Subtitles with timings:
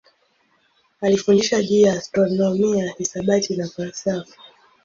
[1.01, 4.35] Alifundisha juu ya astronomia, hisabati na falsafa.